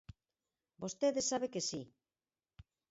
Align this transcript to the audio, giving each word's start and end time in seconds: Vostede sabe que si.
Vostede 0.81 1.21
sabe 1.29 1.47
que 1.53 1.61
si. 1.69 1.81